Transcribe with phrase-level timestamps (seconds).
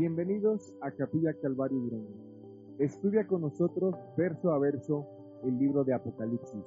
[0.00, 2.76] Bienvenidos a Capilla Calvario Durango.
[2.78, 5.06] Estudia con nosotros verso a verso
[5.44, 6.64] el libro de Apocalipsis.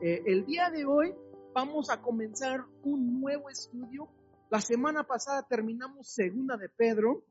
[0.00, 1.12] Eh, el día de hoy
[1.52, 4.08] vamos a comenzar un nuevo estudio.
[4.50, 7.24] La semana pasada terminamos segunda de Pedro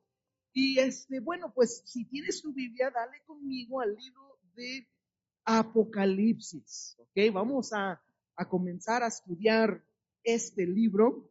[0.52, 4.86] y este, bueno, pues si tienes tu Biblia, dale conmigo al libro de
[5.46, 7.34] Apocalipsis, ¿ok?
[7.34, 8.02] Vamos a,
[8.36, 9.82] a comenzar a estudiar
[10.22, 11.29] este libro.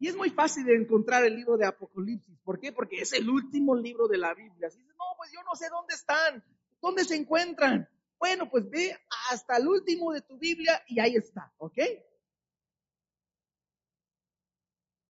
[0.00, 2.38] Y es muy fácil de encontrar el libro de Apocalipsis.
[2.42, 2.72] ¿Por qué?
[2.72, 4.68] Porque es el último libro de la Biblia.
[4.68, 6.42] Así dice, no, pues yo no sé dónde están,
[6.80, 7.86] dónde se encuentran.
[8.18, 8.96] Bueno, pues ve
[9.30, 11.78] hasta el último de tu Biblia y ahí está, ¿ok?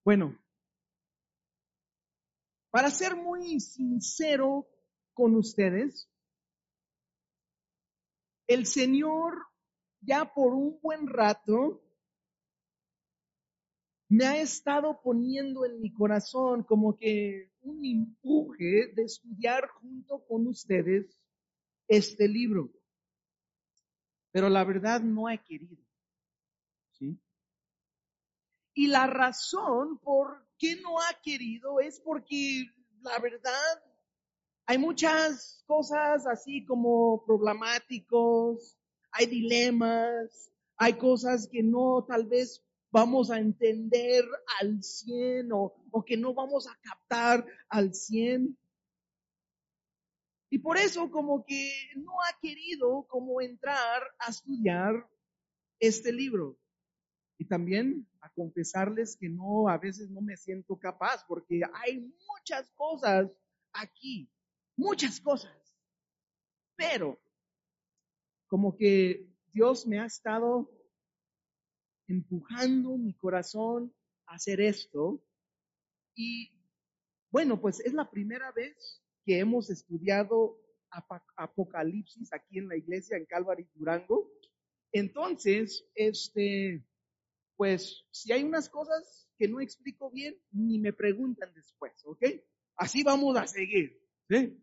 [0.03, 0.37] Bueno,
[2.69, 4.67] para ser muy sincero
[5.13, 6.09] con ustedes,
[8.45, 9.47] el Señor
[10.01, 11.81] ya por un buen rato
[14.11, 20.47] me ha estado poniendo en mi corazón como que un empuje de estudiar junto con
[20.47, 21.17] ustedes
[21.87, 22.69] este libro.
[24.33, 25.81] Pero la verdad no he querido.
[26.91, 27.17] ¿Sí?
[28.73, 32.65] Y la razón por qué no ha querido es porque
[33.03, 33.83] la verdad
[34.65, 38.77] hay muchas cosas así como problemáticos,
[39.09, 44.25] hay dilemas, hay cosas que no tal vez vamos a entender
[44.59, 48.57] al 100 o, o que no vamos a captar al 100.
[50.49, 55.07] Y por eso como que no ha querido como entrar a estudiar
[55.79, 56.57] este libro.
[57.37, 62.69] Y también a confesarles que no, a veces no me siento capaz porque hay muchas
[62.71, 63.39] cosas
[63.71, 64.29] aquí,
[64.75, 65.57] muchas cosas.
[66.75, 67.19] Pero
[68.47, 70.69] como que Dios me ha estado
[72.11, 73.93] empujando mi corazón
[74.27, 75.23] a hacer esto.
[76.15, 76.51] Y
[77.31, 80.59] bueno, pues es la primera vez que hemos estudiado
[81.37, 84.29] Apocalipsis aquí en la iglesia en Calvary Durango.
[84.91, 86.85] Entonces, este,
[87.55, 92.25] pues si hay unas cosas que no explico bien, ni me preguntan después, ¿ok?
[92.75, 94.01] Así vamos a seguir.
[94.29, 94.59] ¿sí?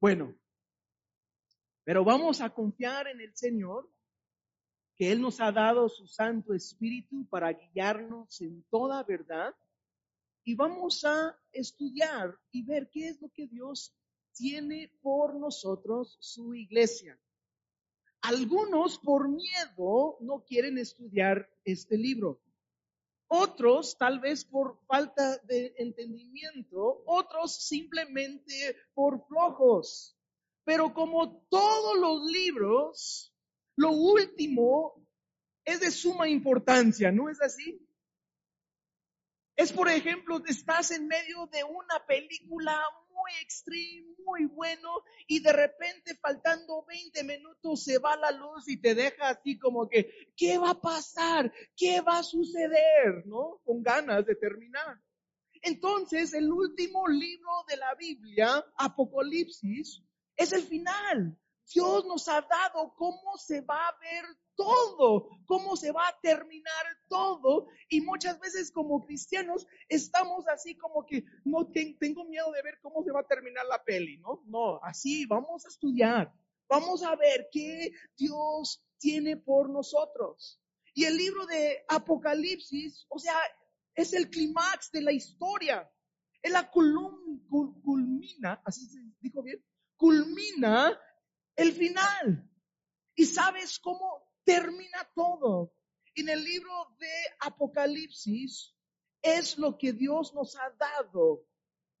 [0.00, 0.34] Bueno,
[1.82, 3.90] pero vamos a confiar en el Señor
[4.98, 9.54] que Él nos ha dado su Santo Espíritu para guiarnos en toda verdad.
[10.44, 13.94] Y vamos a estudiar y ver qué es lo que Dios
[14.34, 17.16] tiene por nosotros, su iglesia.
[18.22, 22.40] Algunos por miedo no quieren estudiar este libro.
[23.28, 30.16] Otros tal vez por falta de entendimiento, otros simplemente por flojos.
[30.64, 33.32] Pero como todos los libros,
[33.78, 35.06] lo último
[35.64, 37.80] es de suma importancia, ¿no es así?
[39.54, 42.76] Es, por ejemplo, estás en medio de una película
[43.08, 48.80] muy extreme, muy bueno, y de repente faltando 20 minutos se va la luz y
[48.80, 51.52] te deja así como que, ¿qué va a pasar?
[51.76, 53.26] ¿Qué va a suceder?
[53.26, 53.60] ¿No?
[53.64, 55.00] Con ganas de terminar.
[55.62, 60.02] Entonces, el último libro de la Biblia, Apocalipsis,
[60.36, 61.38] es el final.
[61.74, 64.24] Dios nos ha dado cómo se va a ver
[64.54, 67.68] todo, cómo se va a terminar todo.
[67.88, 73.02] Y muchas veces como cristianos estamos así como que no tengo miedo de ver cómo
[73.04, 74.42] se va a terminar la peli, ¿no?
[74.46, 76.32] No, así vamos a estudiar,
[76.68, 80.60] vamos a ver qué Dios tiene por nosotros.
[80.94, 83.36] Y el libro de Apocalipsis, o sea,
[83.94, 85.88] es el clímax de la historia.
[86.42, 89.62] Él la culmina, así se dijo bien,
[89.96, 90.98] culmina
[91.58, 92.48] el final.
[93.14, 95.74] ¿Y sabes cómo termina todo?
[96.14, 98.74] En el libro de Apocalipsis
[99.20, 101.44] es lo que Dios nos ha dado,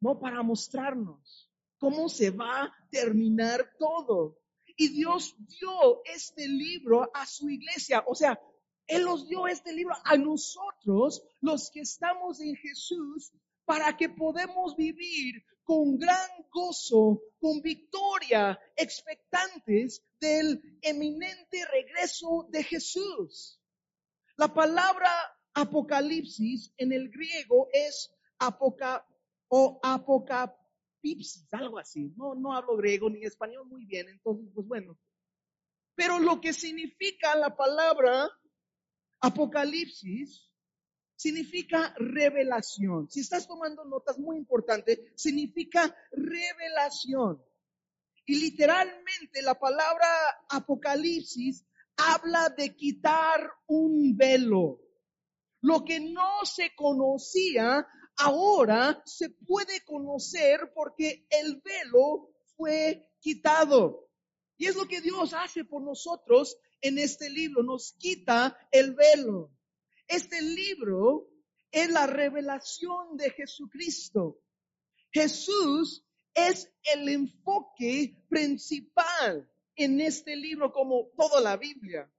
[0.00, 0.18] ¿no?
[0.18, 4.38] Para mostrarnos cómo se va a terminar todo.
[4.76, 8.40] Y Dios dio este libro a su iglesia, o sea,
[8.86, 13.32] Él nos dio este libro a nosotros, los que estamos en Jesús,
[13.64, 23.60] para que podamos vivir con gran gozo, con victoria, expectantes del eminente regreso de Jesús.
[24.38, 25.10] La palabra
[25.52, 29.06] apocalipsis en el griego es apoca
[29.48, 32.14] o apocalipsis, algo así.
[32.16, 34.98] No, no hablo griego ni español muy bien, entonces, pues bueno.
[35.94, 38.30] Pero lo que significa la palabra
[39.20, 40.47] apocalipsis
[41.18, 43.10] significa revelación.
[43.10, 47.42] Si estás tomando notas muy importantes, significa revelación.
[48.24, 50.06] Y literalmente la palabra
[50.48, 51.64] apocalipsis
[51.96, 54.80] habla de quitar un velo.
[55.60, 57.84] Lo que no se conocía,
[58.16, 64.08] ahora se puede conocer porque el velo fue quitado.
[64.56, 69.50] Y es lo que Dios hace por nosotros en este libro, nos quita el velo.
[70.08, 71.28] Este libro
[71.70, 74.40] es la revelación de Jesucristo.
[75.12, 76.02] Jesús
[76.34, 82.10] es el enfoque principal en este libro como toda la Biblia.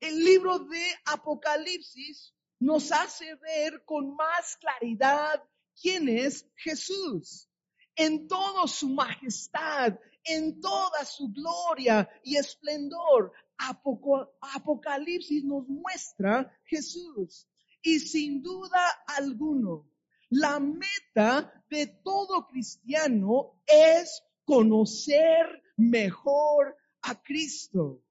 [0.00, 5.42] El libro de Apocalipsis nos hace ver con más claridad
[5.80, 7.48] quién es Jesús
[7.96, 13.32] en toda su majestad, en toda su gloria y esplendor.
[13.60, 17.48] Apocalipsis nos muestra Jesús.
[17.82, 19.88] Y sin duda alguno,
[20.28, 28.02] la meta de todo cristiano es conocer mejor a Cristo.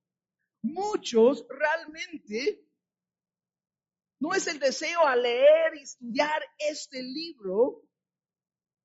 [0.62, 2.66] Muchos realmente
[4.20, 7.84] no es el deseo a leer y estudiar este libro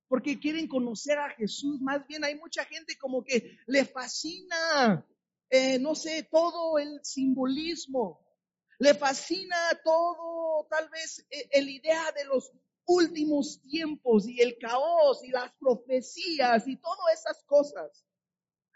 [0.07, 1.81] porque quieren conocer a Jesús.
[1.81, 5.05] Más bien hay mucha gente como que le fascina,
[5.51, 8.21] eh, no sé, todo el simbolismo.
[8.79, 12.53] Le fascina todo, tal vez, eh, el idea de los
[12.87, 18.05] últimos tiempos y el caos y las profecías y todas esas cosas.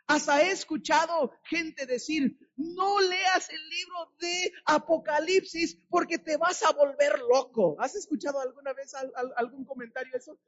[0.06, 6.72] Hasta he escuchado gente decir, no leas el libro de Apocalipsis porque te vas a
[6.72, 7.76] volver loco.
[7.78, 8.94] ¿Has escuchado alguna vez
[9.36, 10.38] algún comentario eso?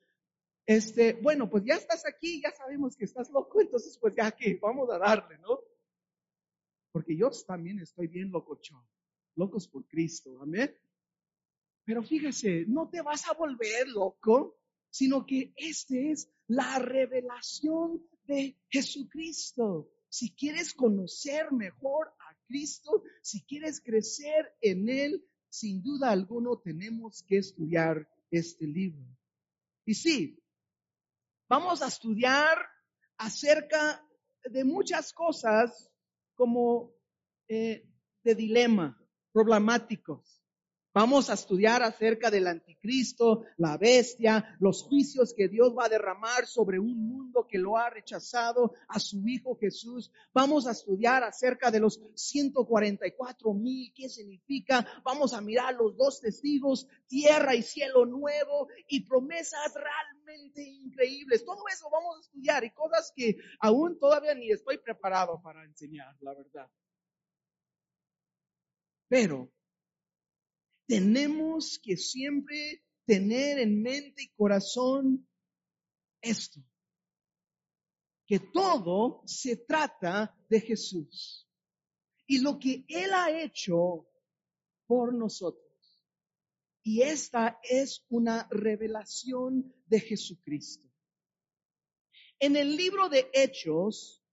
[0.65, 4.59] Este, bueno, pues ya estás aquí, ya sabemos que estás loco, entonces pues ya que
[4.63, 5.61] vamos a darle, ¿no?
[6.93, 8.85] Porque yo también estoy bien locochón,
[9.37, 10.75] locos por Cristo, amén.
[11.85, 14.59] Pero fíjese, no te vas a volver loco,
[14.91, 19.91] sino que este es la revelación de Jesucristo.
[20.09, 27.23] Si quieres conocer mejor a Cristo, si quieres crecer en Él, sin duda alguno tenemos
[27.23, 29.05] que estudiar este libro.
[29.85, 30.39] Y sí,
[31.49, 32.59] vamos a estudiar
[33.17, 34.05] acerca
[34.45, 35.91] de muchas cosas
[36.41, 36.95] como
[37.49, 37.87] eh,
[38.25, 38.99] de dilema,
[39.31, 40.40] problemáticos.
[40.93, 46.49] Vamos a estudiar acerca del anticristo, la bestia, los juicios que Dios va a derramar
[46.49, 50.11] sobre un mundo que lo ha rechazado a su Hijo Jesús.
[50.33, 54.85] Vamos a estudiar acerca de los 144 mil, qué significa.
[55.05, 61.45] Vamos a mirar los dos testigos, tierra y cielo nuevo y promesas realmente increíbles.
[61.45, 66.17] Todo eso vamos a estudiar y cosas que aún todavía ni estoy preparado para enseñar,
[66.21, 66.69] la verdad.
[69.07, 69.53] Pero
[70.91, 75.25] tenemos que siempre tener en mente y corazón
[76.21, 76.61] esto,
[78.27, 81.49] que todo se trata de Jesús
[82.27, 84.09] y lo que Él ha hecho
[84.89, 85.65] por nosotros.
[86.83, 90.91] Y esta es una revelación de Jesucristo.
[92.41, 94.25] En el libro de Hechos,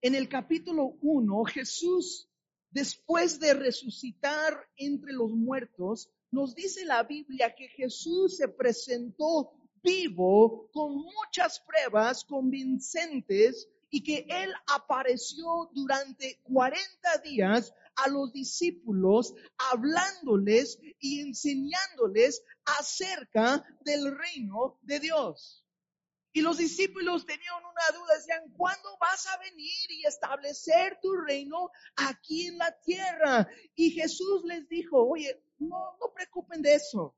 [0.00, 2.28] en el capítulo 1, Jesús
[2.70, 10.68] después de resucitar entre los muertos, nos dice la Biblia que Jesús se presentó vivo
[10.72, 19.34] con muchas pruebas convincentes y que Él apareció durante 40 días a los discípulos
[19.70, 22.42] hablándoles y enseñándoles
[22.78, 25.64] acerca del reino de Dios.
[26.38, 31.72] Y los discípulos tenían una duda, decían, ¿cuándo vas a venir y establecer tu reino
[31.96, 33.48] aquí en la tierra?
[33.74, 37.16] Y Jesús les dijo, oye, no, no preocupen de eso.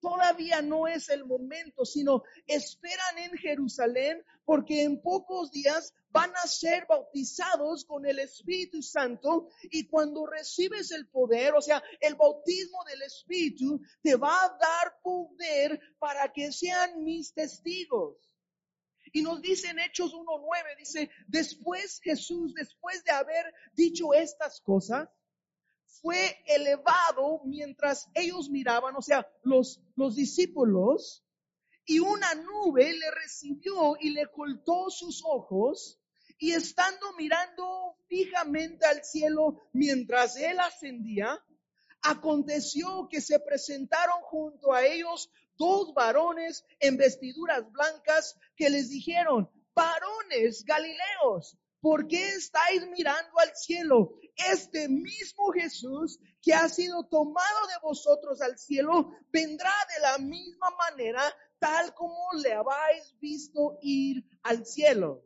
[0.00, 6.46] Todavía no es el momento, sino esperan en Jerusalén porque en pocos días van a
[6.46, 12.82] ser bautizados con el Espíritu Santo y cuando recibes el poder, o sea, el bautismo
[12.84, 18.27] del Espíritu, te va a dar poder para que sean mis testigos.
[19.12, 25.08] Y nos dice en Hechos 1.9, dice, después Jesús, después de haber dicho estas cosas,
[25.86, 31.24] fue elevado mientras ellos miraban, o sea, los, los discípulos,
[31.84, 35.98] y una nube le recibió y le ocultó sus ojos,
[36.38, 41.42] y estando mirando fijamente al cielo mientras él ascendía,
[42.02, 49.50] aconteció que se presentaron junto a ellos dos varones en vestiduras blancas que les dijeron,
[49.74, 54.18] varones galileos, ¿por qué estáis mirando al cielo?
[54.36, 60.70] Este mismo Jesús que ha sido tomado de vosotros al cielo, vendrá de la misma
[60.88, 61.22] manera
[61.58, 65.24] tal como le habéis visto ir al cielo.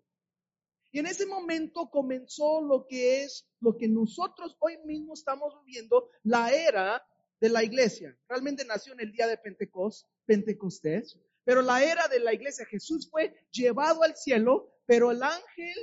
[0.90, 6.10] Y en ese momento comenzó lo que es, lo que nosotros hoy mismo estamos viviendo,
[6.22, 7.02] la era
[7.42, 8.16] de la iglesia.
[8.28, 13.10] Realmente nació en el día de Pentecostés, Pentecostés, pero la era de la iglesia, Jesús
[13.10, 15.74] fue llevado al cielo, pero el ángel,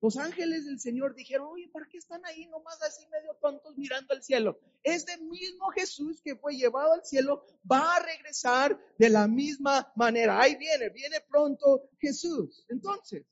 [0.00, 4.12] los ángeles del Señor dijeron, oye, ¿para qué están ahí nomás así medio tontos mirando
[4.12, 4.58] al cielo?
[4.82, 10.40] Este mismo Jesús que fue llevado al cielo va a regresar de la misma manera.
[10.40, 12.66] Ahí viene, viene pronto Jesús.
[12.68, 13.24] Entonces,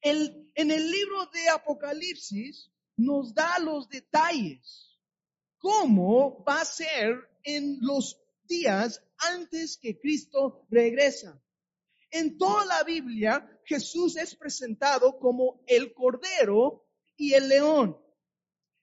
[0.00, 4.89] el, en el libro de Apocalipsis nos da los detalles
[5.60, 11.40] cómo va a ser en los días antes que Cristo regresa.
[12.10, 17.96] En toda la Biblia, Jesús es presentado como el Cordero y el León.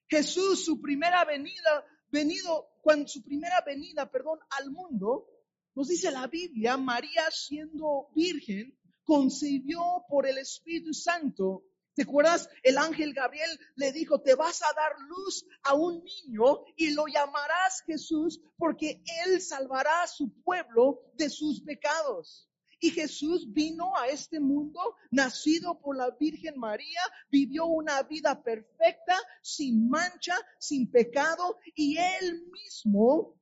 [0.08, 5.26] Jesús, su primera venida, venido, cuando su primera venida, perdón, al mundo,
[5.74, 11.64] nos dice la Biblia, María siendo virgen, concibió por el Espíritu Santo
[11.98, 12.48] ¿Te acuerdas?
[12.62, 17.08] El ángel Gabriel le dijo, te vas a dar luz a un niño y lo
[17.08, 22.48] llamarás Jesús porque él salvará a su pueblo de sus pecados.
[22.78, 27.00] Y Jesús vino a este mundo, nacido por la Virgen María,
[27.30, 33.34] vivió una vida perfecta, sin mancha, sin pecado, y él mismo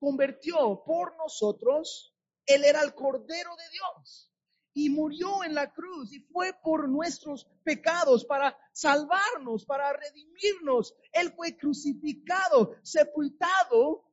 [0.00, 2.12] convirtió por nosotros,
[2.46, 4.31] él era el Cordero de Dios
[4.74, 10.94] y murió en la cruz y fue por nuestros pecados para salvarnos, para redimirnos.
[11.12, 14.04] Él fue crucificado, sepultado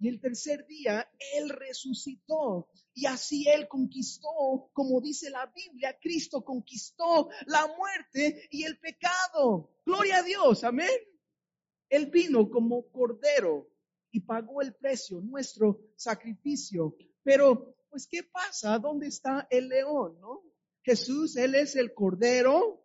[0.00, 2.68] y el tercer día Él resucitó.
[2.94, 9.70] Y así Él conquistó, como dice la Biblia, Cristo conquistó la muerte y el pecado.
[9.84, 10.90] Gloria a Dios, amén.
[11.88, 13.68] Él vino como cordero
[14.10, 16.96] y pagó el precio, nuestro sacrificio.
[17.22, 18.78] Pero pues ¿qué pasa?
[18.78, 20.18] ¿Dónde está el león?
[20.20, 20.42] ¿No?
[20.82, 22.82] Jesús, Él es el cordero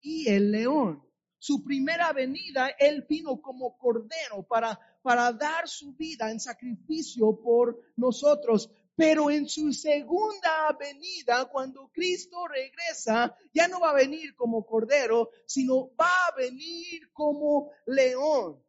[0.00, 1.02] y el león.
[1.38, 7.78] Su primera venida, Él vino como cordero para, para dar su vida en sacrificio por
[7.96, 8.70] nosotros.
[8.96, 15.30] Pero en su segunda venida, cuando Cristo regresa, ya no va a venir como cordero,
[15.46, 18.62] sino va a venir como león.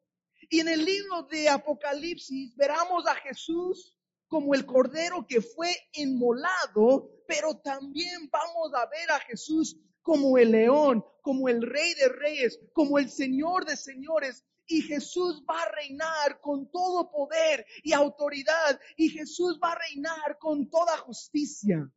[0.49, 3.94] Y en el libro de Apocalipsis veramos a Jesús
[4.27, 10.51] como el cordero que fue inmolado, pero también vamos a ver a Jesús como el
[10.51, 14.45] león, como el rey de reyes, como el señor de señores.
[14.67, 18.79] Y Jesús va a reinar con todo poder y autoridad.
[18.97, 21.89] Y Jesús va a reinar con toda justicia.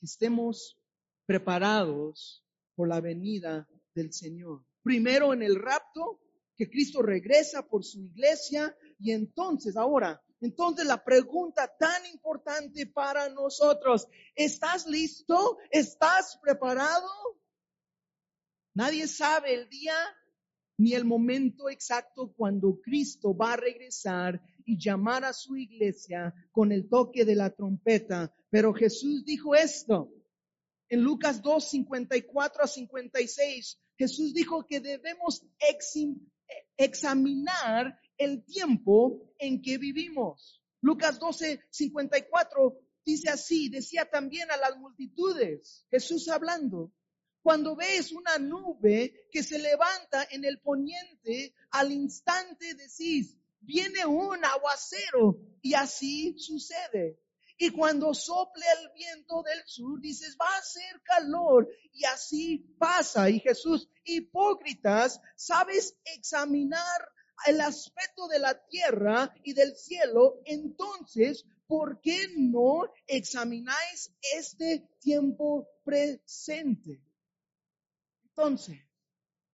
[0.01, 0.79] estemos
[1.25, 2.43] preparados
[2.75, 4.65] por la venida del Señor.
[4.81, 6.19] Primero en el rapto,
[6.55, 13.29] que Cristo regresa por su iglesia y entonces, ahora, entonces la pregunta tan importante para
[13.29, 15.57] nosotros, ¿estás listo?
[15.71, 17.07] ¿Estás preparado?
[18.73, 19.95] Nadie sabe el día
[20.77, 26.71] ni el momento exacto cuando Cristo va a regresar y llamar a su iglesia con
[26.71, 28.33] el toque de la trompeta.
[28.49, 30.11] Pero Jesús dijo esto
[30.89, 33.79] en Lucas 2, 54 a 56.
[33.97, 35.45] Jesús dijo que debemos
[36.77, 40.61] examinar el tiempo en que vivimos.
[40.81, 46.91] Lucas 12, 54 dice así, decía también a las multitudes, Jesús hablando,
[47.43, 54.43] cuando ves una nube que se levanta en el poniente, al instante decís, viene un
[54.45, 57.19] aguacero y así sucede.
[57.57, 61.69] Y cuando sople el viento del sur, dices, va a ser calor.
[61.91, 63.29] Y así pasa.
[63.29, 67.09] Y Jesús, hipócritas, sabes examinar
[67.45, 70.39] el aspecto de la tierra y del cielo.
[70.45, 77.01] Entonces, ¿por qué no examináis este tiempo presente?
[78.35, 78.79] Entonces,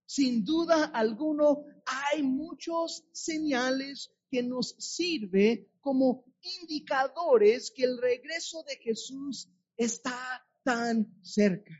[0.05, 6.23] sin duda alguno, hay muchos señales que nos sirve como
[6.61, 11.73] indicadores que el regreso de Jesús está tan cerca.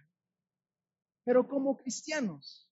[1.24, 2.70] Pero como cristianos,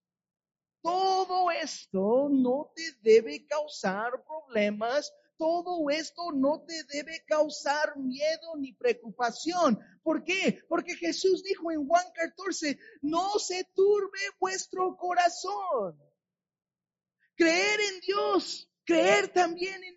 [0.81, 8.74] todo esto no te debe causar problemas, todo esto no te debe causar miedo ni
[8.74, 9.79] preocupación.
[10.03, 10.62] ¿Por qué?
[10.67, 15.98] Porque Jesús dijo en Juan 14, no se turbe vuestro corazón.
[17.36, 19.96] Creer en Dios, creer también en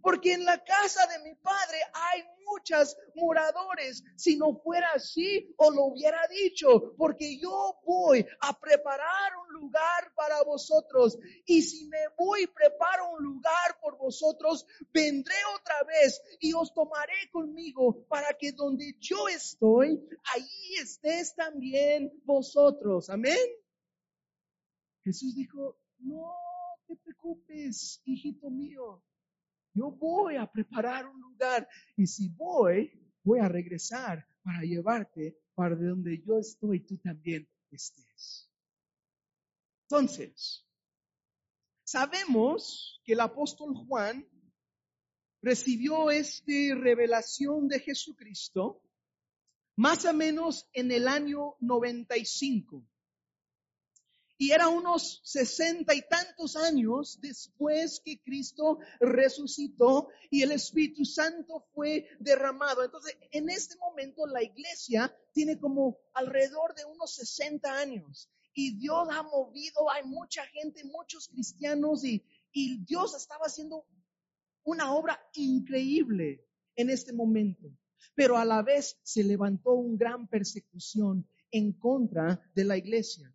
[0.00, 4.02] porque en la casa de mi padre hay muchas moradores.
[4.16, 10.12] Si no fuera así, o lo hubiera dicho, porque yo voy a preparar un lugar
[10.14, 11.18] para vosotros.
[11.46, 16.72] Y si me voy y preparo un lugar por vosotros, vendré otra vez y os
[16.72, 20.00] tomaré conmigo para que donde yo estoy,
[20.34, 23.10] ahí estés también vosotros.
[23.10, 23.38] Amén.
[25.04, 26.34] Jesús dijo, no
[26.86, 29.02] te preocupes, hijito mío.
[29.74, 32.90] Yo voy a preparar un lugar y si voy,
[33.22, 38.50] voy a regresar para llevarte para donde yo estoy, tú también estés.
[39.82, 40.66] Entonces,
[41.84, 44.26] sabemos que el apóstol Juan
[45.42, 48.82] recibió esta revelación de Jesucristo
[49.76, 52.84] más o menos en el año 95
[54.40, 61.66] y era unos sesenta y tantos años después que Cristo resucitó y el Espíritu Santo
[61.74, 62.84] fue derramado.
[62.84, 69.08] Entonces, en este momento la iglesia tiene como alrededor de unos 60 años y Dios
[69.10, 73.86] ha movido, hay mucha gente, muchos cristianos y, y Dios estaba haciendo
[74.62, 76.46] una obra increíble
[76.76, 77.68] en este momento.
[78.14, 83.34] Pero a la vez se levantó una gran persecución en contra de la iglesia.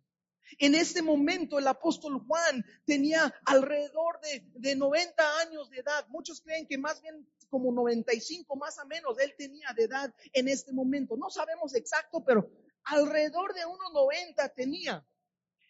[0.58, 6.06] En este momento el apóstol Juan tenía alrededor de, de, 90 años de edad.
[6.08, 10.48] Muchos creen que más bien como 95 más o menos él tenía de edad en
[10.48, 11.16] este momento.
[11.16, 12.50] No sabemos exacto, pero
[12.84, 15.06] alrededor de unos 90 tenía.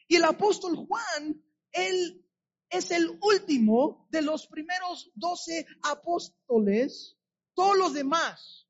[0.08, 2.24] Y el apóstol Juan, él
[2.70, 7.16] es el último de los primeros 12 apóstoles.
[7.54, 8.68] Todos los demás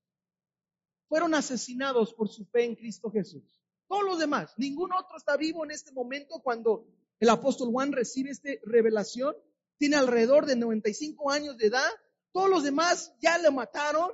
[1.08, 3.53] fueron asesinados por su fe en Cristo Jesús.
[3.88, 6.86] Todos los demás, ningún otro está vivo en este momento cuando
[7.20, 9.34] el apóstol Juan recibe esta revelación.
[9.78, 11.90] Tiene alrededor de 95 años de edad.
[12.32, 14.10] Todos los demás ya le mataron.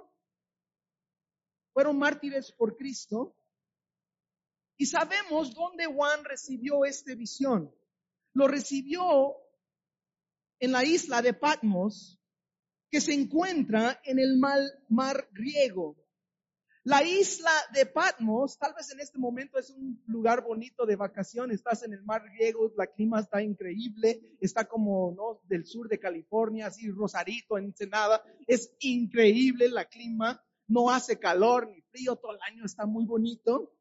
[1.73, 3.37] Fueron mártires por Cristo.
[4.77, 7.75] Y sabemos dónde Juan recibió esta visión.
[8.33, 9.37] Lo recibió
[10.59, 12.19] en la isla de Patmos,
[12.91, 16.00] que se encuentra en el mar griego.
[16.85, 21.57] La isla de Patmos, tal vez en este momento es un lugar bonito de vacaciones,
[21.57, 25.43] estás en el mar griego, la clima está increíble, está como ¿no?
[25.47, 31.83] del sur de California, así Rosarito, Ensenada, es increíble la clima, no hace calor ni
[31.83, 33.75] frío, todo el año está muy bonito.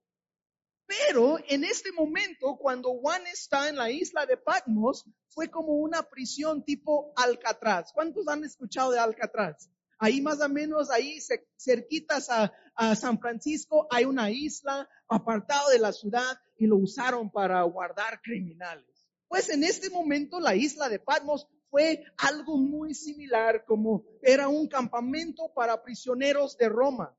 [0.85, 6.03] Pero en este momento, cuando Juan está en la isla de Patmos, fue como una
[6.03, 7.93] prisión tipo Alcatraz.
[7.93, 9.69] ¿Cuántos han escuchado de Alcatraz?
[9.99, 11.19] Ahí más o menos, ahí
[11.57, 17.29] cerquitas a, a San Francisco, hay una isla apartado de la ciudad y lo usaron
[17.29, 19.05] para guardar criminales.
[19.27, 24.69] Pues en este momento la isla de Patmos fue algo muy similar como era un
[24.69, 27.13] campamento para prisioneros de Roma.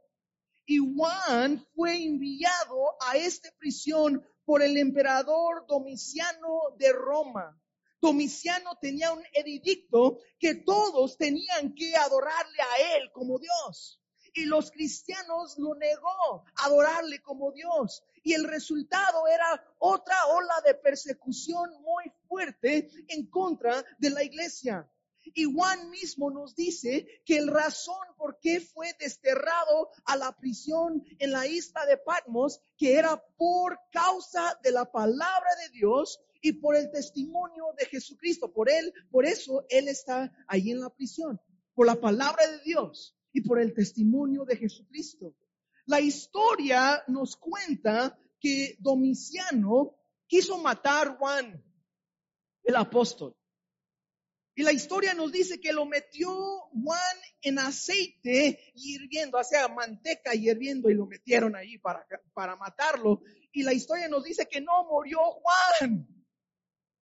[0.64, 7.61] Y Juan fue enviado a esta prisión por el emperador Domiciano de Roma.
[8.01, 13.99] Domiciano tenía un edicto que todos tenían que adorarle a él como Dios.
[14.34, 18.02] Y los cristianos lo negó, adorarle como Dios.
[18.22, 24.88] Y el resultado era otra ola de persecución muy fuerte en contra de la iglesia.
[25.34, 31.04] Y Juan mismo nos dice que el razón por qué fue desterrado a la prisión
[31.18, 36.52] en la isla de Patmos, que era por causa de la palabra de Dios y
[36.52, 38.52] por el testimonio de Jesucristo.
[38.52, 41.40] Por él, por eso él está ahí en la prisión,
[41.74, 45.34] por la palabra de Dios y por el testimonio de Jesucristo.
[45.86, 51.62] La historia nos cuenta que Domiciano quiso matar Juan,
[52.62, 53.36] el apóstol.
[54.54, 56.30] Y la historia nos dice que lo metió
[56.72, 63.22] Juan en aceite hirviendo, o sea, manteca hirviendo y lo metieron ahí para, para matarlo.
[63.52, 66.06] Y la historia nos dice que no murió Juan,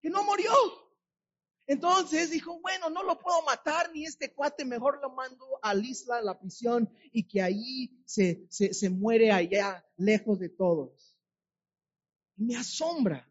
[0.01, 0.53] que no murió.
[1.69, 6.17] Entonces dijo, bueno, no lo puedo matar ni este cuate, mejor lo mando al isla,
[6.17, 11.15] a la prisión, y que ahí se, se, muere allá, lejos de todos.
[12.39, 13.31] Y me asombra.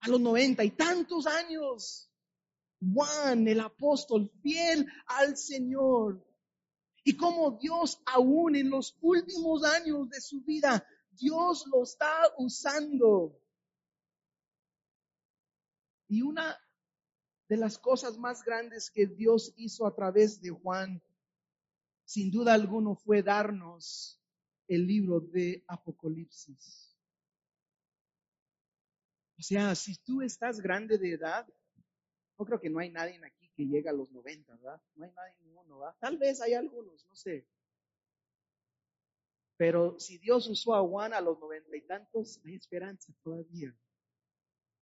[0.00, 2.10] A los noventa y tantos años,
[2.80, 6.26] Juan, el apóstol, fiel al Señor.
[7.04, 13.38] Y como Dios aún en los últimos años de su vida, Dios lo está usando
[16.08, 16.58] y una
[17.48, 21.02] de las cosas más grandes que Dios hizo a través de Juan,
[22.04, 24.20] sin duda alguno, fue darnos
[24.66, 26.96] el libro de Apocalipsis.
[29.38, 31.46] O sea, si tú estás grande de edad,
[32.38, 34.82] no creo que no hay nadie aquí que llegue a los 90, ¿verdad?
[34.94, 35.96] No hay nadie ninguno, ¿verdad?
[36.00, 37.46] Tal vez hay algunos, no sé.
[39.56, 43.76] Pero si Dios usó a Juan a los noventa y tantos, hay esperanza todavía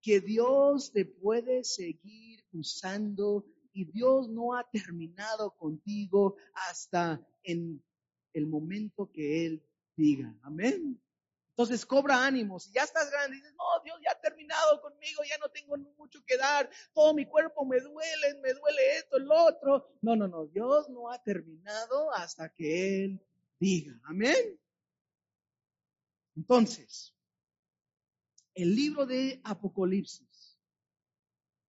[0.06, 6.36] que Dios te puede seguir usando y Dios no ha terminado contigo
[6.68, 7.84] hasta en
[8.32, 9.66] el momento que Él
[9.96, 10.32] diga.
[10.42, 11.02] Amén.
[11.50, 12.60] Entonces cobra ánimo.
[12.60, 15.76] Si ya estás grande y dices, no, Dios ya ha terminado conmigo, ya no tengo
[15.98, 19.90] mucho que dar, todo mi cuerpo me duele, me duele esto, el otro.
[20.02, 23.20] No, no, no, Dios no ha terminado hasta que Él
[23.58, 24.00] diga.
[24.04, 24.56] Amén.
[26.36, 27.15] Entonces,
[28.56, 30.58] el libro de Apocalipsis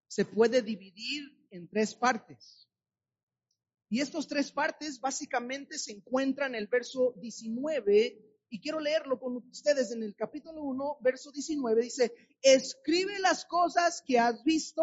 [0.08, 2.66] se puede dividir en tres partes.
[3.90, 9.36] Y estas tres partes básicamente se encuentran en el verso 19 y quiero leerlo con
[9.36, 14.82] ustedes en el capítulo 1, verso 19, dice, escribe las cosas que has visto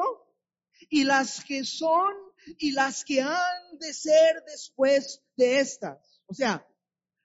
[0.89, 2.13] y las que son
[2.59, 6.21] y las que han de ser después de estas.
[6.27, 6.67] O sea,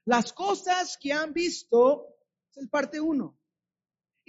[0.06, 2.16] las cosas que han visto
[2.50, 3.39] es el parte 1.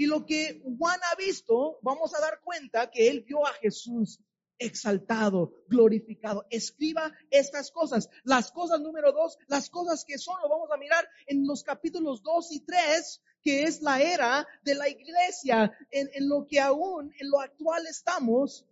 [0.02, 4.20] Y lo que Juan ha visto, vamos a dar cuenta que él vio a Jesús
[4.58, 6.48] exaltado, glorificado.
[6.50, 8.10] Escriba estas cosas.
[8.24, 12.24] Las cosas número dos, las cosas que son, lo vamos a mirar en los capítulos
[12.24, 17.30] dos y tres, que es la era de la iglesia, en, lo que aún, en
[17.30, 18.66] lo actual estamos,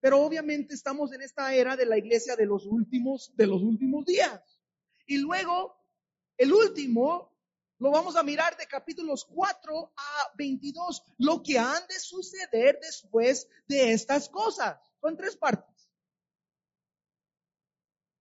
[0.00, 4.06] pero obviamente estamos en esta era de la iglesia de los últimos, de los últimos
[4.06, 4.58] días.
[5.06, 5.76] Y luego,
[6.36, 7.33] el último
[7.84, 13.46] lo vamos a mirar de capítulos 4 a 22, lo que han de suceder después
[13.68, 14.80] de estas cosas.
[15.02, 15.86] Son tres partes.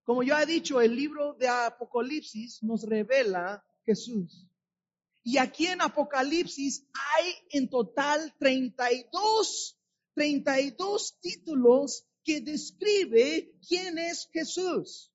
[0.03, 4.49] Como yo he dicho, el libro de Apocalipsis nos revela Jesús.
[5.23, 9.79] Y aquí en Apocalipsis hay en total 32,
[10.13, 15.13] 32 títulos que describe quién es Jesús.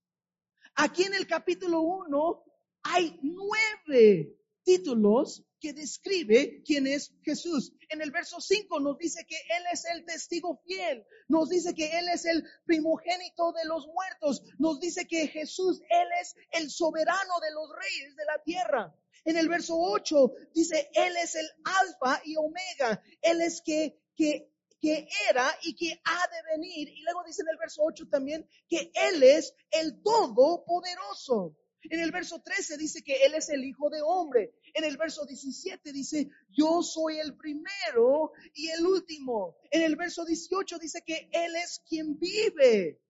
[0.75, 2.45] Aquí en el capítulo 1
[2.85, 4.38] hay nueve
[4.69, 7.73] títulos que describe quién es Jesús.
[7.89, 11.99] En el verso 5 nos dice que Él es el testigo fiel, nos dice que
[11.99, 17.41] Él es el primogénito de los muertos, nos dice que Jesús, Él es el soberano
[17.41, 18.95] de los reyes de la tierra.
[19.25, 24.53] En el verso 8 dice, Él es el alfa y omega, Él es que, que,
[24.83, 26.91] que era y que ha de venir.
[26.91, 31.57] Y luego dice en el verso 8 también que Él es el todopoderoso.
[31.85, 34.55] En el verso 13 dice que Él es el Hijo de Hombre.
[34.75, 39.57] En el verso 17 dice, yo soy el primero y el último.
[39.71, 43.01] En el verso 18 dice que Él es quien vive.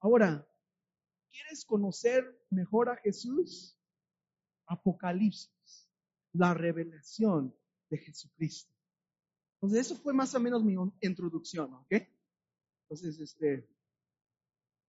[0.00, 0.46] Ahora,
[1.30, 3.76] ¿quieres conocer mejor a Jesús?
[4.66, 5.90] Apocalipsis,
[6.32, 7.54] la revelación
[7.88, 8.72] de Jesucristo.
[9.54, 11.92] Entonces, eso fue más o menos mi introducción, ¿ok?
[12.84, 13.68] Entonces, este,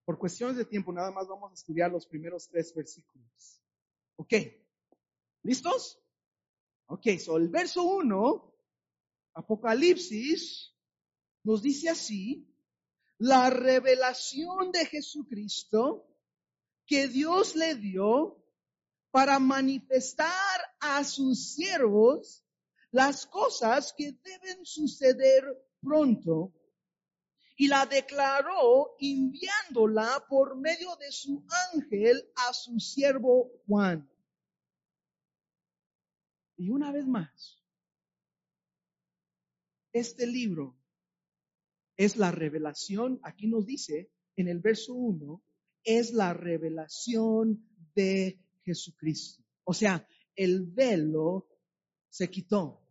[0.05, 3.61] por cuestiones de tiempo, nada más vamos a estudiar los primeros tres versículos.
[4.15, 4.33] ¿Ok?
[5.43, 5.99] ¿Listos?
[6.87, 8.53] Ok, so el verso 1,
[9.33, 10.75] Apocalipsis,
[11.43, 12.47] nos dice así,
[13.17, 16.07] la revelación de Jesucristo
[16.85, 18.43] que Dios le dio
[19.11, 22.43] para manifestar a sus siervos
[22.91, 25.45] las cosas que deben suceder
[25.81, 26.53] pronto
[27.61, 34.09] y la declaró enviándola por medio de su ángel a su siervo Juan.
[36.57, 37.63] Y una vez más,
[39.93, 40.75] este libro
[41.97, 45.43] es la revelación, aquí nos dice en el verso 1,
[45.83, 49.43] es la revelación de Jesucristo.
[49.65, 51.47] O sea, el velo
[52.09, 52.81] se quitó.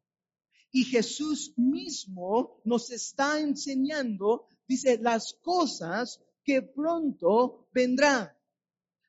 [0.71, 8.33] Y Jesús mismo nos está enseñando, dice, las cosas que pronto vendrán.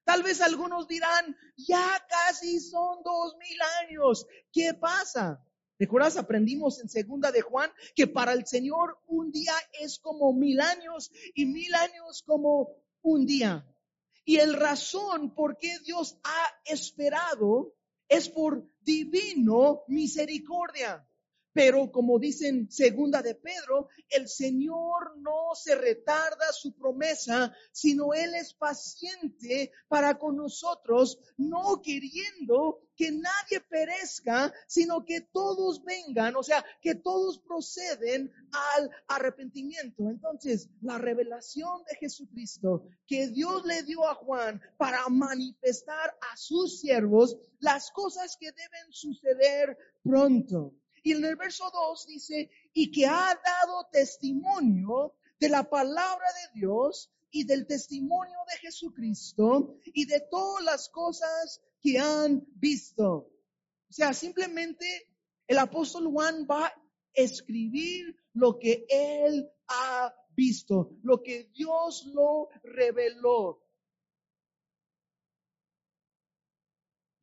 [0.04, 4.26] Tal vez algunos dirán, ya casi son dos mil años.
[4.52, 5.39] ¿Qué pasa?
[5.78, 6.17] ¿Recuerdas?
[6.17, 11.12] Aprendimos en segunda de Juan que para el Señor un día es como mil años
[11.36, 12.69] y mil años como
[13.04, 13.63] un día.
[14.26, 17.76] Y el razón por qué Dios ha esperado
[18.08, 21.08] es por divino misericordia.
[21.54, 28.34] Pero como dicen segunda de Pedro, el Señor no se retarda su promesa, sino Él
[28.36, 36.44] es paciente para con nosotros, no queriendo que nadie perezca, sino que todos vengan, o
[36.44, 40.10] sea, que todos proceden al arrepentimiento.
[40.10, 46.80] Entonces, la revelación de Jesucristo que Dios le dio a Juan para manifestar a sus
[46.80, 50.74] siervos las cosas que deben suceder pronto.
[51.04, 56.60] Y en el verso 2 dice, y que ha dado testimonio de la palabra de
[56.60, 63.32] Dios y del testimonio de Jesucristo y de todas las cosas que han visto.
[63.90, 65.10] O sea, simplemente
[65.48, 66.74] el apóstol Juan va a
[67.14, 73.62] escribir lo que él ha visto, lo que Dios lo reveló.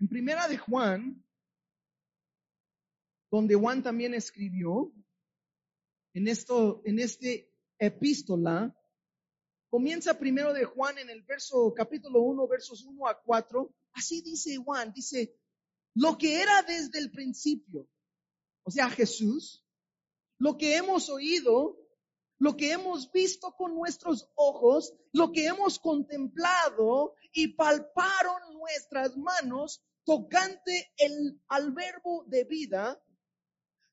[0.00, 1.24] En primera de Juan,
[3.30, 4.92] donde Juan también escribió,
[6.14, 8.74] en esto, en este epístola,
[9.70, 13.74] comienza primero de Juan en el verso, capítulo 1, versos 1 a 4.
[13.92, 15.36] Así dice Juan, dice,
[15.94, 17.86] lo que era desde el principio,
[18.62, 19.64] o sea, Jesús,
[20.38, 21.78] lo que hemos oído,
[22.38, 29.82] lo que hemos visto con nuestros ojos, lo que hemos contemplado y palparon nuestras manos
[30.04, 33.02] tocante el, al verbo de vida,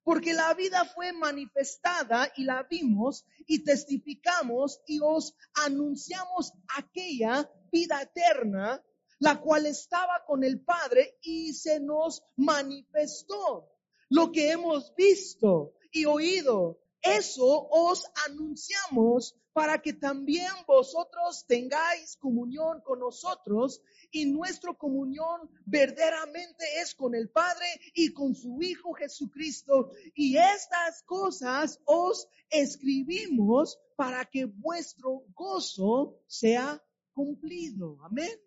[0.05, 8.03] porque la vida fue manifestada y la vimos y testificamos y os anunciamos aquella vida
[8.03, 8.81] eterna,
[9.17, 13.67] la cual estaba con el Padre y se nos manifestó.
[14.09, 22.81] Lo que hemos visto y oído, eso os anunciamos para que también vosotros tengáis comunión
[22.81, 29.91] con nosotros y nuestra comunión verdaderamente es con el Padre y con su Hijo Jesucristo.
[30.13, 37.97] Y estas cosas os escribimos para que vuestro gozo sea cumplido.
[38.03, 38.37] Amén.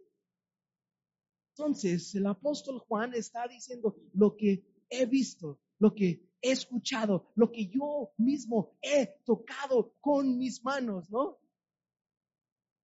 [1.57, 7.51] Entonces, el apóstol Juan está diciendo lo que he visto, lo que he escuchado, lo
[7.51, 11.39] que yo mismo he tocado con mis manos, ¿no?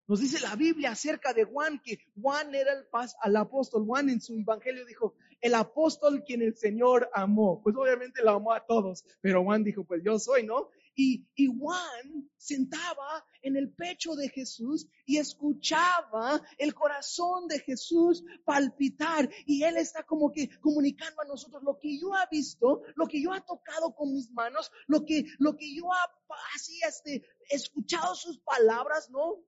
[0.06, 2.84] Nos dice la Biblia acerca de Juan que Juan era el,
[3.22, 3.86] al apóstol.
[3.86, 7.62] Juan en su evangelio dijo, el apóstol quien el Señor amó.
[7.62, 10.68] Pues obviamente lo amó a todos, pero Juan dijo, pues yo soy, ¿no?
[10.94, 18.22] Y, y Juan sentaba en el pecho de Jesús y escuchaba el corazón de Jesús
[18.44, 19.28] palpitar.
[19.46, 23.22] Y él está como que comunicando a nosotros lo que yo ha visto, lo que
[23.22, 26.14] yo ha tocado con mis manos, lo que, lo que yo ha
[26.54, 29.44] así, este, escuchado sus palabras, ¿no?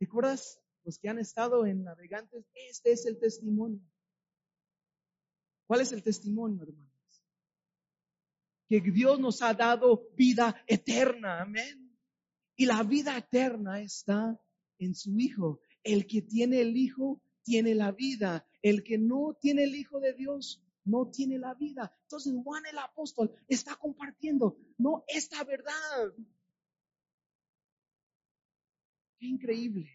[0.00, 2.44] ¿Recuerdas los que han estado en navegantes?
[2.54, 3.80] Este es el testimonio.
[5.66, 6.91] ¿Cuál es el testimonio, hermanos?
[8.72, 11.42] Que Dios nos ha dado vida eterna.
[11.42, 11.94] Amén.
[12.56, 14.40] Y la vida eterna está
[14.78, 15.60] en su Hijo.
[15.82, 18.48] El que tiene el Hijo tiene la vida.
[18.62, 21.94] El que no tiene el Hijo de Dios no tiene la vida.
[22.04, 26.14] Entonces Juan el apóstol está compartiendo, no esta verdad.
[29.18, 29.90] Qué increíble.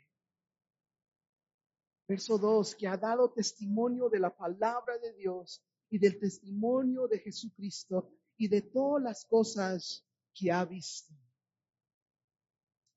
[2.08, 7.18] Verso 2, que ha dado testimonio de la palabra de Dios y del testimonio de
[7.18, 11.14] Jesucristo y de todas las cosas que ha visto.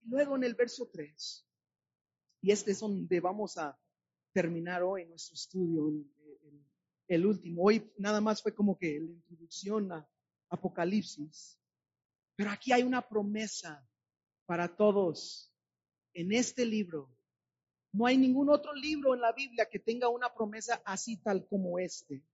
[0.03, 1.47] Luego en el verso 3,
[2.43, 3.79] y este es donde vamos a
[4.33, 6.11] terminar hoy nuestro estudio, el,
[7.09, 7.65] el último.
[7.65, 10.09] Hoy nada más fue como que la introducción a
[10.49, 11.59] Apocalipsis.
[12.37, 13.87] Pero aquí hay una promesa
[14.47, 15.53] para todos
[16.15, 17.11] en este libro.
[17.93, 21.79] No hay ningún otro libro en la Biblia que tenga una promesa así tal como
[21.79, 22.25] este.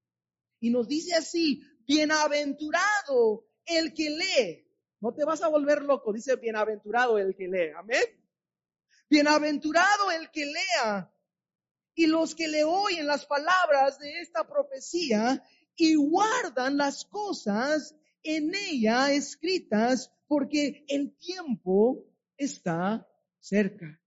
[0.61, 4.67] Y nos dice así, bienaventurado el que lee.
[5.01, 7.73] No te vas a volver loco, dice bienaventurado el que lee.
[7.77, 8.05] Amén.
[9.09, 11.13] Bienaventurado el que lea.
[11.95, 15.43] Y los que le oyen las palabras de esta profecía
[15.77, 22.05] y guardan las cosas en ella escritas porque el tiempo
[22.37, 24.01] está cerca.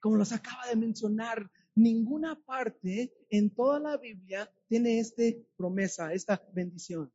[0.00, 5.22] Como los acaba de mencionar ninguna parte en toda la Biblia tiene esta
[5.56, 7.12] promesa, esta bendición.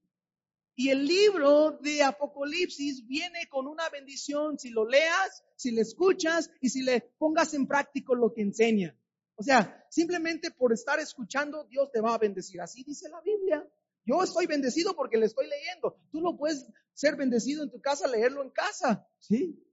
[0.75, 6.49] Y el libro de Apocalipsis viene con una bendición si lo leas, si le escuchas
[6.61, 8.97] y si le pongas en práctico lo que enseña.
[9.35, 12.61] O sea, simplemente por estar escuchando, Dios te va a bendecir.
[12.61, 13.67] Así dice la Biblia.
[14.05, 15.97] Yo estoy bendecido porque le estoy leyendo.
[16.11, 19.07] Tú no puedes ser bendecido en tu casa, leerlo en casa.
[19.19, 19.63] ¿Sí?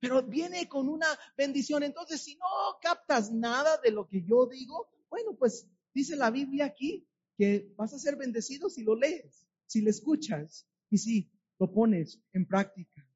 [0.00, 1.82] Pero viene con una bendición.
[1.82, 2.46] Entonces, si no
[2.80, 7.92] captas nada de lo que yo digo, bueno, pues dice la Biblia aquí que vas
[7.92, 13.06] a ser bendecido si lo lees si le escuchas y si lo pones en práctica.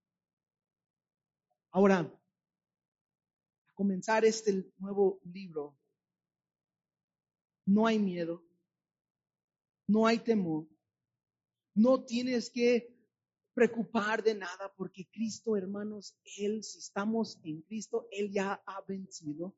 [1.73, 2.21] Ahora, a
[3.75, 5.77] comenzar este nuevo libro,
[7.67, 8.45] no hay miedo,
[9.89, 10.69] no hay temor,
[11.75, 12.97] no tienes que
[13.53, 19.57] preocupar de nada porque Cristo, hermanos, Él, si estamos en Cristo, Él ya ha vencido,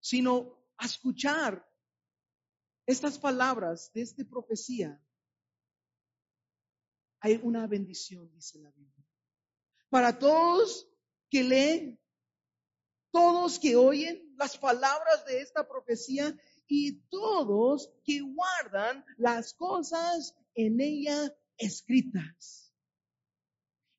[0.00, 1.66] sino a escuchar
[2.86, 5.00] estas palabras de esta profecía
[7.24, 9.08] hay una bendición, dice la Biblia.
[9.88, 10.86] Para todos
[11.30, 11.98] que leen,
[13.10, 20.82] todos que oyen las palabras de esta profecía y todos que guardan las cosas en
[20.82, 22.74] ella escritas.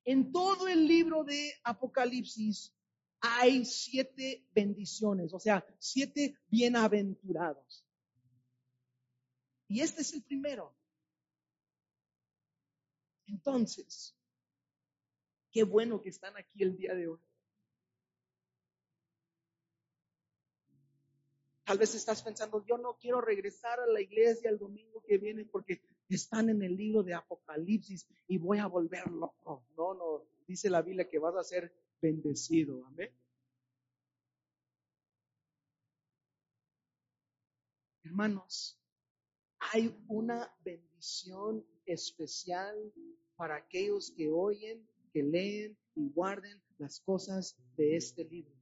[0.04, 2.75] En todo el libro de Apocalipsis
[3.28, 7.84] hay siete bendiciones, o sea, siete bienaventurados.
[9.68, 10.74] Y este es el primero.
[13.26, 14.16] Entonces,
[15.50, 17.20] qué bueno que están aquí el día de hoy.
[21.64, 25.44] Tal vez estás pensando, yo no quiero regresar a la iglesia el domingo que viene
[25.44, 29.66] porque están en el libro de Apocalipsis y voy a volver loco.
[29.76, 32.84] No, no, dice la Biblia que vas a ser bendecido.
[32.86, 33.10] Amén.
[38.04, 38.80] Hermanos,
[39.58, 42.92] hay una bendición especial
[43.36, 48.54] para aquellos que oyen, que leen y guarden las cosas de este libro.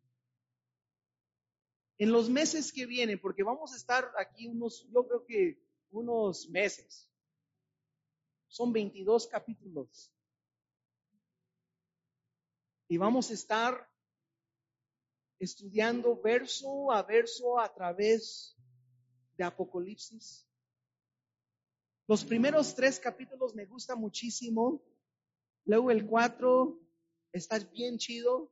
[1.98, 6.48] En los meses que vienen, porque vamos a estar aquí unos, yo creo que unos
[6.48, 7.10] meses.
[8.48, 10.13] Son 22 capítulos.
[12.88, 13.88] Y vamos a estar
[15.38, 18.56] estudiando verso a verso a través
[19.36, 20.46] de Apocalipsis.
[22.06, 24.82] Los primeros tres capítulos me gusta muchísimo.
[25.64, 26.78] Luego el cuatro
[27.32, 28.50] está bien chido.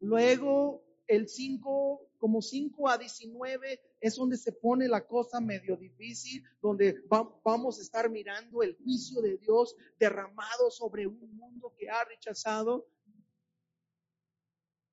[0.00, 6.42] Luego el cinco, como cinco a diecinueve, es donde se pone la cosa medio difícil,
[6.62, 7.02] donde
[7.44, 12.86] vamos a estar mirando el juicio de Dios derramado sobre un mundo que ha rechazado.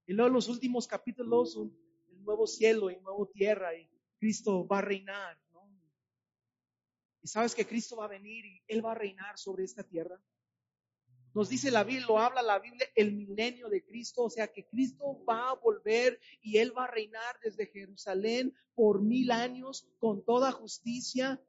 [0.05, 3.89] Y luego los últimos capítulos el nuevo cielo y nuevo tierra y
[4.19, 5.37] Cristo va a reinar.
[7.25, 10.21] Y sabes que Cristo va a venir y Él va a reinar sobre esta tierra.
[11.33, 14.67] Nos dice la Biblia, lo habla la Biblia, el milenio de Cristo, o sea que
[14.67, 20.23] Cristo va a volver y Él va a reinar desde Jerusalén por mil años con
[20.23, 21.43] toda justicia.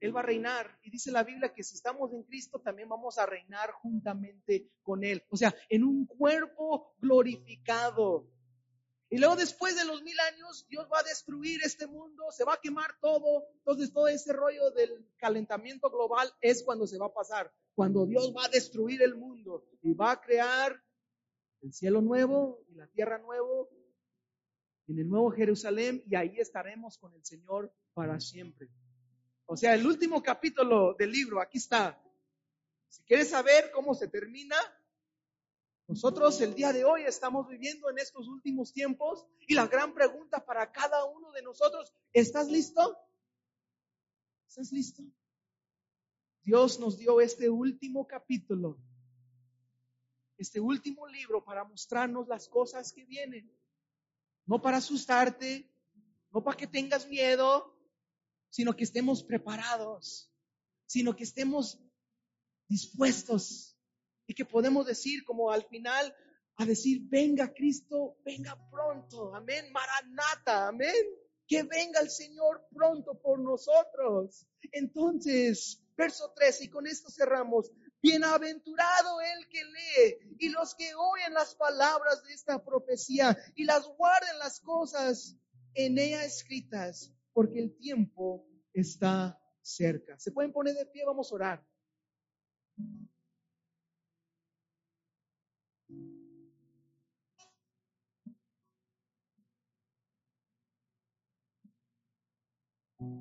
[0.00, 0.78] Él va a reinar.
[0.82, 5.04] Y dice la Biblia que si estamos en Cristo también vamos a reinar juntamente con
[5.04, 5.24] Él.
[5.30, 8.28] O sea, en un cuerpo glorificado.
[9.08, 12.54] Y luego después de los mil años, Dios va a destruir este mundo, se va
[12.54, 13.44] a quemar todo.
[13.58, 18.34] Entonces todo ese rollo del calentamiento global es cuando se va a pasar, cuando Dios
[18.36, 20.82] va a destruir el mundo y va a crear
[21.62, 23.70] el cielo nuevo y la tierra nuevo
[24.88, 28.68] en el nuevo Jerusalén y ahí estaremos con el Señor para siempre.
[29.46, 32.02] O sea, el último capítulo del libro, aquí está.
[32.88, 34.56] Si quieres saber cómo se termina,
[35.86, 40.44] nosotros el día de hoy estamos viviendo en estos últimos tiempos y la gran pregunta
[40.44, 42.98] para cada uno de nosotros, ¿estás listo?
[44.48, 45.04] ¿Estás listo?
[46.42, 48.80] Dios nos dio este último capítulo,
[50.38, 53.48] este último libro para mostrarnos las cosas que vienen.
[54.44, 55.68] No para asustarte,
[56.32, 57.75] no para que tengas miedo,
[58.56, 60.32] sino que estemos preparados,
[60.86, 61.78] sino que estemos
[62.66, 63.76] dispuestos
[64.26, 66.16] y que podemos decir como al final,
[66.56, 71.04] a decir, venga Cristo, venga pronto, amén, Maranata, amén,
[71.46, 74.46] que venga el Señor pronto por nosotros.
[74.72, 81.34] Entonces, verso 3, y con esto cerramos, bienaventurado el que lee y los que oyen
[81.34, 85.36] las palabras de esta profecía y las guarden las cosas
[85.74, 90.18] en ella escritas, porque el tiempo está cerca.
[90.18, 91.04] ¿Se pueden poner de pie?
[91.04, 91.66] Vamos a orar.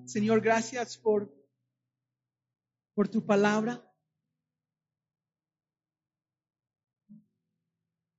[0.05, 1.30] Señor, gracias por,
[2.93, 3.84] por tu palabra.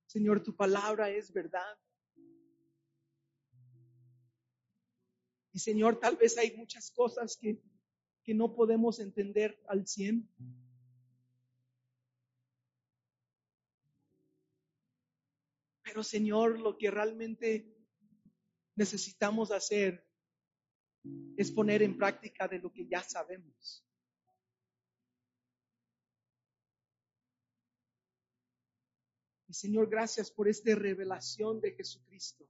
[0.05, 1.79] Señor, tu palabra es verdad.
[5.57, 7.59] Y Señor, tal vez hay muchas cosas que,
[8.23, 10.29] que no podemos entender al cien.
[15.83, 17.75] Pero Señor, lo que realmente
[18.75, 20.07] necesitamos hacer
[21.39, 23.83] es poner en práctica de lo que ya sabemos.
[29.49, 32.47] Y Señor, gracias por esta revelación de Jesucristo.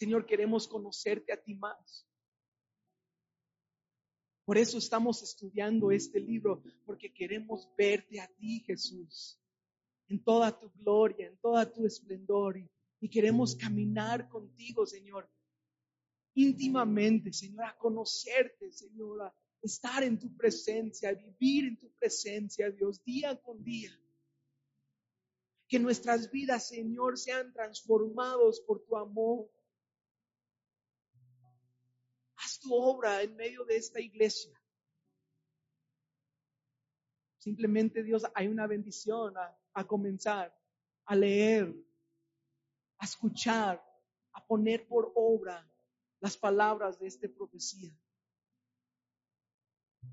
[0.00, 2.08] Señor, queremos conocerte a ti más.
[4.46, 9.38] Por eso estamos estudiando este libro, porque queremos verte a ti, Jesús,
[10.08, 12.56] en toda tu gloria, en toda tu esplendor.
[12.98, 15.30] Y, queremos caminar contigo, Señor,
[16.32, 19.30] íntimamente, Señor, a conocerte, Señor,
[19.60, 23.92] estar en tu presencia, vivir en tu presencia, Dios, día con día.
[25.68, 29.50] Que nuestras vidas, Señor, sean transformados por tu amor.
[32.60, 34.60] Tu obra en medio de esta iglesia.
[37.38, 39.34] Simplemente, Dios, hay una bendición
[39.72, 40.54] a, comenzar
[41.06, 41.74] a leer,
[42.98, 43.82] a escuchar,
[44.32, 45.66] a poner por obra
[46.20, 47.90] las palabras de esta profecía.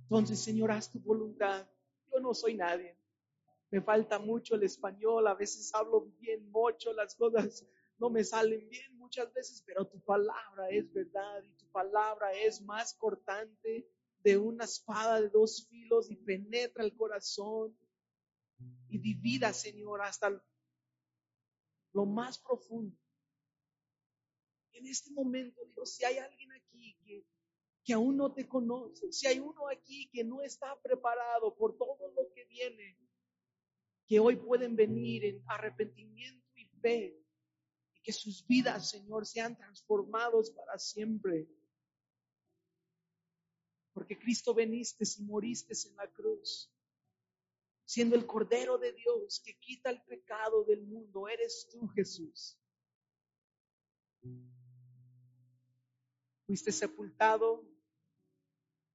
[0.03, 1.67] Entonces, Señor, haz tu voluntad.
[2.09, 2.97] Yo no soy nadie.
[3.71, 5.27] Me falta mucho el español.
[5.27, 7.67] A veces hablo bien mucho, las cosas
[7.97, 12.61] no me salen bien muchas veces, pero tu palabra es verdad y tu palabra es
[12.61, 13.89] más cortante
[14.19, 17.73] de una espada de dos filos y penetra el corazón
[18.89, 20.43] y divida, Señor, hasta
[21.93, 22.97] lo más profundo.
[24.73, 27.25] En este momento, Dios, si hay alguien aquí que,
[27.85, 32.11] que aún no te conoce, si hay uno aquí que no está preparado por todo
[32.13, 32.97] lo que viene,
[34.05, 37.26] que hoy pueden venir en arrepentimiento y fe,
[38.07, 41.45] que sus vidas, Señor, sean transformados para siempre.
[43.91, 46.71] Porque Cristo veniste y moriste en la cruz
[47.83, 51.27] siendo el Cordero de Dios que quita el pecado del mundo.
[51.27, 52.57] Eres tú, Jesús.
[56.45, 57.61] Fuiste sepultado,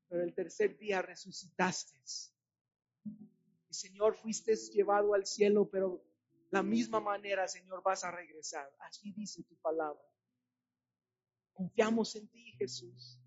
[0.09, 1.99] pero el tercer día resucitaste.
[3.05, 6.03] Y Señor, fuiste llevado al cielo, pero
[6.53, 8.71] la misma manera, Señor, vas a regresar.
[8.81, 10.03] Así dice tu palabra.
[11.55, 13.19] Confiamos en ti, Jesús.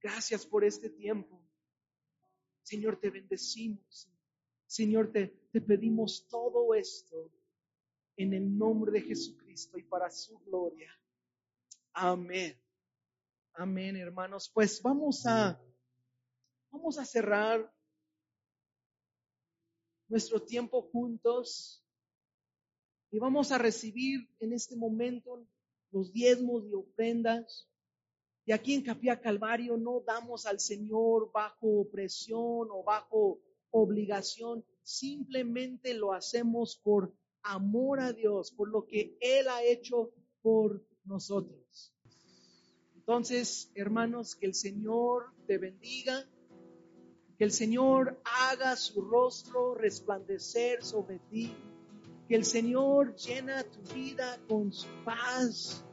[0.00, 1.44] Gracias por este tiempo.
[2.62, 4.08] Señor, te bendecimos.
[4.66, 7.32] Señor, te, te pedimos todo esto
[8.16, 10.96] en el nombre de Jesucristo y para su gloria.
[11.92, 12.56] Amén.
[13.54, 14.48] Amén, hermanos.
[14.48, 15.60] Pues vamos a
[16.70, 17.68] vamos a cerrar
[20.06, 21.84] nuestro tiempo juntos
[23.10, 25.46] y vamos a recibir en este momento
[25.90, 27.68] los diezmos y ofrendas.
[28.44, 33.40] Y aquí en Capilla Calvario no damos al Señor bajo presión o bajo
[33.70, 40.82] obligación, simplemente lo hacemos por amor a Dios, por lo que Él ha hecho por
[41.04, 41.92] nosotros.
[42.94, 46.26] Entonces, hermanos, que el Señor te bendiga,
[47.38, 51.54] que el Señor haga su rostro resplandecer sobre ti,
[52.28, 55.84] que el Señor llena tu vida con su paz,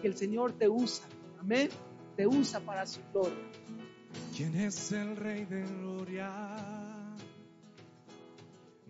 [0.00, 1.06] que el Señor te usa,
[1.38, 1.68] amén,
[2.16, 3.50] te usa para su gloria.
[4.36, 6.84] ¿Quién es el Rey de Gloria?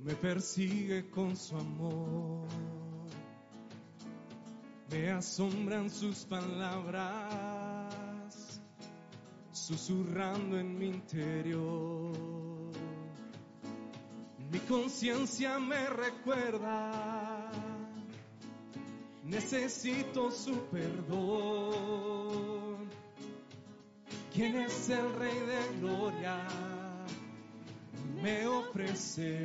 [0.04, 2.46] me persigue con su amor.
[4.90, 7.10] Me asombran sus palabras,
[9.50, 12.53] susurrando en mi interior.
[14.54, 17.50] Mi conciencia me recuerda,
[19.24, 22.14] necesito su perdón.
[24.32, 26.46] ¿Quién es el Rey de Gloria?
[28.22, 29.44] me ofrece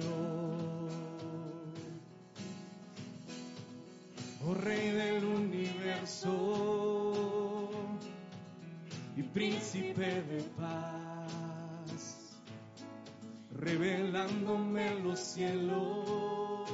[4.45, 6.31] Oh Rey del universo
[9.17, 11.08] y príncipe de paz,
[13.59, 16.69] revelándome los cielos,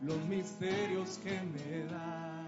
[0.00, 2.44] los misterios que me da.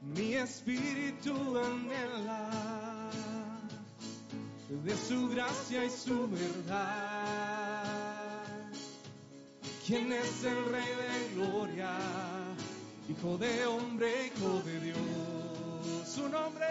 [0.00, 3.10] Mi espíritu anhela
[4.68, 7.84] de su gracia y su verdad.
[9.86, 11.98] ¿Quién es el Rey de Gloria?
[13.08, 14.98] Hijo de hombre, hijo de Dios.
[16.06, 16.66] Su nombre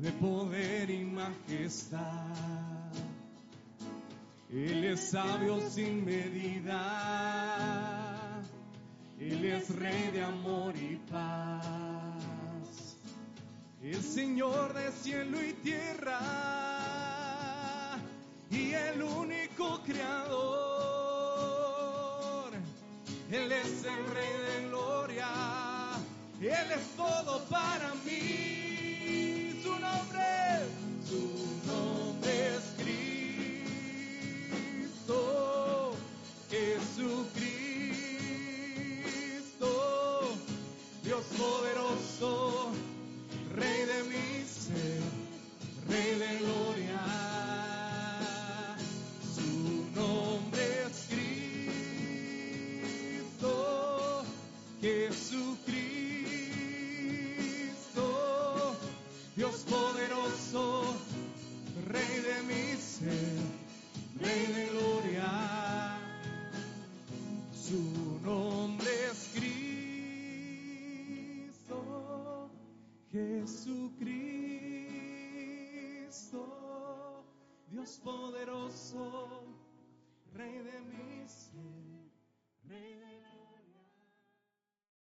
[0.00, 2.00] de poder y majestad.
[4.50, 6.82] Él es sabio sin medida.
[9.18, 12.96] Él es rey de amor y paz.
[13.82, 16.20] El Señor de cielo y tierra.
[18.50, 20.76] Y el único creador.
[23.30, 25.28] Él es el rey de gloria.
[26.40, 28.65] Él es todo para mí.